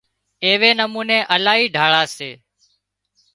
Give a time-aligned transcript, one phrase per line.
[0.45, 2.31] ايوي نموني الاهي ڍاۯا سي